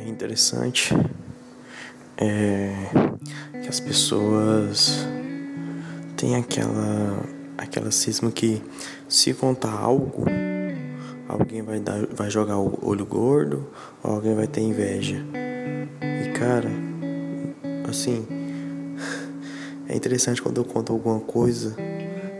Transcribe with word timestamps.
é 0.00 0.08
interessante 0.08 0.94
é 2.16 2.72
que 3.62 3.68
as 3.68 3.78
pessoas 3.78 5.06
têm 6.16 6.36
aquela 6.36 7.22
aquela 7.58 7.90
cisma 7.90 8.30
que 8.30 8.62
se 9.08 9.34
contar 9.34 9.72
algo 9.72 10.24
alguém 11.28 11.62
vai 11.62 11.78
dar 11.80 12.06
vai 12.06 12.30
jogar 12.30 12.58
o 12.58 12.78
olho 12.82 13.04
gordo 13.04 13.68
ou 14.02 14.12
alguém 14.12 14.34
vai 14.34 14.46
ter 14.46 14.62
inveja. 14.62 15.22
E 16.02 16.32
cara 16.38 16.70
assim 17.88 18.26
é 19.88 19.94
interessante 19.94 20.40
quando 20.40 20.58
eu 20.58 20.64
conto 20.64 20.92
alguma 20.92 21.20
coisa 21.20 21.76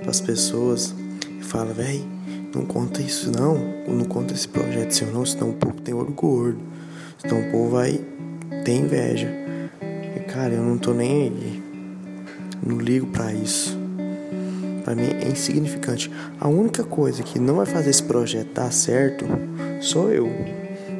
para 0.00 0.10
as 0.10 0.20
pessoas 0.20 0.94
e 1.38 1.44
fala 1.44 1.74
véi 1.74 2.08
não 2.54 2.64
conta 2.64 3.02
isso 3.02 3.30
não 3.30 3.58
não 3.86 4.04
conta 4.04 4.32
esse 4.32 4.48
projeto 4.48 4.92
seu 4.92 5.08
não 5.12 5.26
senão 5.26 5.50
o 5.50 5.54
povo 5.54 5.80
tem 5.80 5.92
olho 5.92 6.12
gordo 6.12 6.70
senão 7.20 7.40
o 7.40 7.50
povo 7.50 7.70
vai 7.70 8.00
ter 8.64 8.72
inveja 8.72 9.28
e 10.16 10.20
cara 10.20 10.54
eu 10.54 10.62
não 10.62 10.78
tô 10.78 10.92
nem 10.92 11.22
aí 11.22 11.62
não 12.62 12.78
ligo 12.78 13.06
para 13.06 13.32
isso 13.32 13.80
para 14.90 14.94
mim 14.94 15.10
é 15.22 15.28
insignificante. 15.28 16.10
A 16.40 16.48
única 16.48 16.82
coisa 16.82 17.22
que 17.22 17.38
não 17.38 17.56
vai 17.56 17.66
fazer 17.66 17.90
esse 17.90 18.02
projeto 18.02 18.52
dar 18.54 18.72
certo 18.72 19.24
sou 19.80 20.10
eu. 20.10 20.26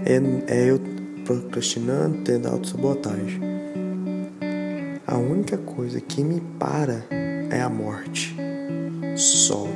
É, 0.07 0.21
é 0.47 0.71
eu 0.71 0.81
procrastinando, 1.25 2.19
tendo 2.19 2.49
autossabotagem. 2.49 3.41
A 5.07 5.17
única 5.17 5.57
coisa 5.59 6.01
que 6.01 6.23
me 6.23 6.41
para 6.59 7.05
é 7.51 7.61
a 7.61 7.69
morte. 7.69 8.37
Só. 9.17 9.67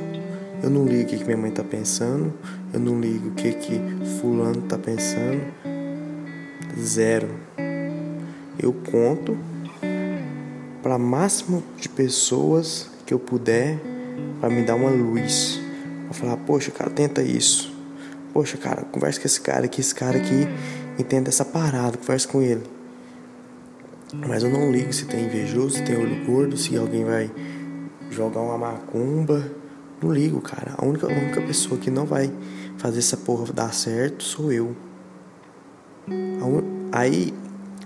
Eu 0.63 0.69
não 0.69 0.85
ligo 0.85 1.03
o 1.03 1.05
que 1.05 1.25
minha 1.25 1.37
mãe 1.37 1.51
tá 1.51 1.63
pensando. 1.63 2.33
Eu 2.73 2.79
não 2.79 2.99
ligo 2.99 3.27
o 3.27 3.31
que, 3.31 3.51
que 3.51 3.81
fulano 4.21 4.61
tá 4.61 4.77
pensando. 4.77 5.41
Zero. 6.79 7.29
Eu 8.57 8.73
conto 8.73 9.37
para 10.81 10.97
máximo 10.97 11.63
de 11.77 11.89
pessoas 11.89 12.89
que 13.05 13.13
eu 13.13 13.19
puder 13.19 13.79
para 14.39 14.49
me 14.49 14.63
dar 14.63 14.75
uma 14.75 14.89
luz. 14.89 15.59
Pra 16.05 16.13
falar, 16.13 16.37
poxa, 16.37 16.71
cara, 16.71 16.89
tenta 16.89 17.23
isso. 17.23 17.73
Poxa, 18.33 18.57
cara, 18.57 18.83
conversa 18.83 19.19
com 19.19 19.27
esse 19.27 19.41
cara 19.41 19.65
aqui, 19.65 19.81
esse 19.81 19.95
cara 19.95 20.17
aqui 20.17 20.47
entenda 20.99 21.29
essa 21.29 21.45
parada, 21.45 21.97
conversa 21.97 22.27
com 22.27 22.41
ele. 22.41 22.63
Mas 24.27 24.43
eu 24.43 24.49
não 24.49 24.71
ligo 24.71 24.93
se 24.93 25.05
tem 25.05 25.25
invejoso, 25.25 25.77
se 25.77 25.83
tem 25.83 25.97
olho 25.97 26.25
gordo, 26.25 26.57
se 26.57 26.75
alguém 26.77 27.03
vai 27.03 27.31
jogar 28.09 28.41
uma 28.41 28.57
macumba. 28.57 29.43
Não 30.01 30.11
ligo, 30.13 30.39
cara. 30.41 30.75
A 30.77 30.85
única, 30.85 31.07
a 31.07 31.09
única 31.09 31.41
pessoa 31.41 31.79
que 31.79 31.89
não 31.89 32.05
vai 32.05 32.31
fazer 32.77 32.99
essa 32.99 33.17
porra 33.17 33.51
dar 33.51 33.73
certo 33.73 34.23
sou 34.23 34.51
eu. 34.51 34.75
Aí, 36.91 37.33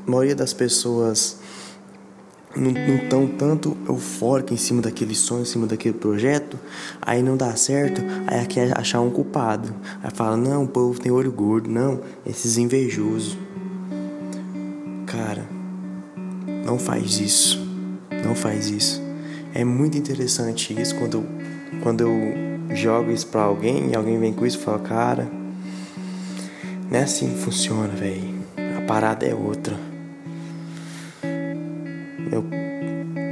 a 0.05 0.11
maioria 0.11 0.35
das 0.35 0.53
pessoas 0.53 1.39
não 2.55 2.71
estão 2.95 3.27
tanto 3.27 3.77
eufórica 3.87 4.53
em 4.53 4.57
cima 4.57 4.81
daquele 4.81 5.15
sonho, 5.15 5.41
em 5.41 5.45
cima 5.45 5.67
daquele 5.67 5.97
projeto, 5.97 6.59
aí 7.01 7.21
não 7.21 7.37
dá 7.37 7.55
certo, 7.55 8.01
aí 8.27 8.45
quer 8.45 8.77
achar 8.77 9.01
um 9.01 9.09
culpado. 9.09 9.73
Aí 10.03 10.11
fala, 10.13 10.35
não, 10.35 10.63
o 10.63 10.67
povo 10.67 10.99
tem 10.99 11.11
olho 11.11 11.31
gordo, 11.31 11.69
não, 11.69 12.01
esses 12.25 12.57
invejosos. 12.57 13.37
Cara, 15.05 15.47
não 16.65 16.77
faz 16.77 17.19
isso. 17.19 17.67
Não 18.23 18.35
faz 18.35 18.69
isso. 18.69 19.01
É 19.53 19.63
muito 19.63 19.97
interessante 19.97 20.79
isso 20.79 20.95
quando 20.95 21.25
quando 21.81 22.01
eu 22.01 22.75
jogo 22.75 23.11
isso 23.11 23.27
pra 23.27 23.41
alguém 23.41 23.91
e 23.91 23.95
alguém 23.95 24.19
vem 24.19 24.33
com 24.33 24.45
isso 24.45 24.57
e 24.57 24.61
fala, 24.61 24.79
cara, 24.79 25.38
não 26.89 26.97
é 26.97 27.03
assim 27.03 27.29
que 27.29 27.39
funciona, 27.39 27.89
velho. 27.89 28.39
A 28.77 28.81
parada 28.81 29.25
é 29.25 29.33
outra. 29.33 29.77
Eu, 32.31 32.43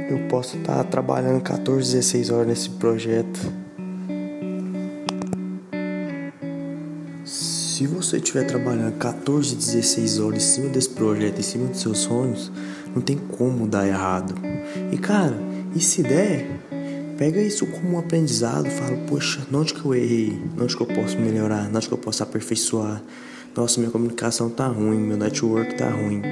eu 0.08 0.28
posso 0.28 0.56
estar 0.56 0.84
trabalhando 0.84 1.40
14, 1.40 1.92
16 1.92 2.30
horas 2.30 2.46
nesse 2.46 2.70
projeto. 2.70 3.40
Se 7.24 7.86
você 7.86 8.16
estiver 8.18 8.44
trabalhando 8.44 8.96
14, 8.96 9.54
16 9.56 10.20
horas 10.20 10.38
em 10.38 10.46
cima 10.46 10.68
desse 10.68 10.90
projeto, 10.90 11.38
em 11.38 11.42
cima 11.42 11.66
dos 11.68 11.80
seus 11.80 11.98
sonhos, 11.98 12.52
não 12.94 13.02
tem 13.02 13.16
como 13.16 13.66
dar 13.66 13.86
errado. 13.86 14.34
E 14.92 14.98
cara, 14.98 15.36
e 15.74 15.80
se 15.80 16.02
der, 16.02 16.46
pega 17.16 17.40
isso 17.40 17.66
como 17.66 17.96
um 17.96 17.98
aprendizado, 17.98 18.70
fala, 18.70 18.96
poxa, 19.08 19.44
onde 19.52 19.74
que 19.74 19.84
eu 19.84 19.94
errei? 19.94 20.40
Onde 20.60 20.76
que 20.76 20.82
eu 20.82 20.86
posso 20.86 21.18
melhorar? 21.18 21.68
Onde 21.72 21.88
que 21.88 21.94
eu 21.94 21.98
posso 21.98 22.22
aperfeiçoar? 22.22 23.02
Nossa, 23.58 23.80
minha 23.80 23.90
comunicação 23.90 24.48
tá 24.48 24.68
ruim, 24.68 24.98
meu 24.98 25.16
network 25.16 25.74
tá 25.74 25.90
ruim. 25.90 26.22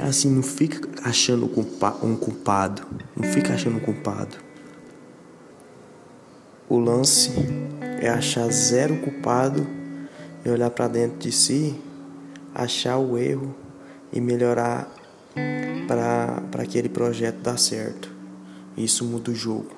É 0.00 0.02
assim, 0.02 0.28
não 0.28 0.42
fica 0.42 0.80
achando 1.04 1.44
um 1.44 2.16
culpado. 2.16 2.82
Não 3.14 3.22
fica 3.22 3.54
achando 3.54 3.76
um 3.76 3.80
culpado. 3.80 4.36
O 6.68 6.76
lance 6.76 7.30
é 8.00 8.08
achar 8.08 8.50
zero 8.50 8.96
culpado 8.96 9.64
e 10.44 10.50
olhar 10.50 10.70
para 10.70 10.88
dentro 10.88 11.18
de 11.18 11.30
si, 11.30 11.80
achar 12.52 12.98
o 12.98 13.16
erro 13.16 13.54
e 14.12 14.20
melhorar 14.20 14.92
para 15.86 16.62
aquele 16.64 16.88
projeto 16.88 17.36
dar 17.36 17.60
certo. 17.60 18.10
Isso 18.76 19.04
muda 19.04 19.30
o 19.30 19.34
jogo. 19.36 19.70